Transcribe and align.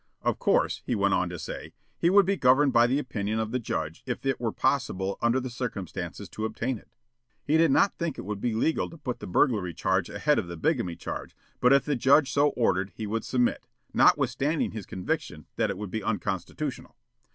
Of 0.23 0.39
course, 0.39 0.81
he 0.83 0.95
went 0.95 1.13
on 1.13 1.29
to 1.29 1.37
say, 1.37 1.73
he 1.95 2.09
would 2.09 2.25
be 2.25 2.35
governed 2.35 2.73
by 2.73 2.87
the 2.87 2.97
opinion 2.97 3.37
of 3.39 3.51
the 3.51 3.59
judge 3.59 4.01
if 4.07 4.25
it 4.25 4.39
were 4.41 4.51
possible 4.51 5.15
under 5.21 5.39
the 5.39 5.51
circumstances 5.51 6.27
to 6.29 6.43
obtain 6.43 6.79
it. 6.79 6.89
He 7.43 7.55
did 7.55 7.69
not 7.69 7.99
think 7.99 8.17
it 8.17 8.25
would 8.25 8.41
be 8.41 8.55
legal 8.55 8.89
to 8.89 8.97
put 8.97 9.19
the 9.19 9.27
burglary 9.27 9.75
charge 9.75 10.09
ahead 10.09 10.39
of 10.39 10.47
the 10.47 10.57
bigamy 10.57 10.95
charge, 10.95 11.35
but 11.59 11.71
if 11.71 11.85
the 11.85 11.95
judge 11.95 12.31
so 12.31 12.47
ordered 12.57 12.93
he 12.95 13.05
would 13.05 13.23
submit, 13.23 13.67
notwithstanding 13.93 14.71
his 14.71 14.87
conviction 14.87 15.45
that 15.55 15.69
it 15.69 15.77
would 15.77 15.91
be 15.91 16.01
unconstitutional. 16.03 16.95